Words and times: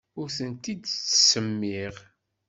Ur 0.19 0.27
tent-id-ttsemmiɣ. 0.37 1.95